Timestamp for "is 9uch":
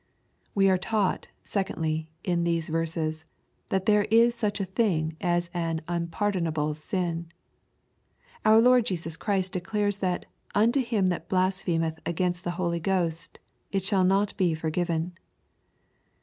4.09-4.59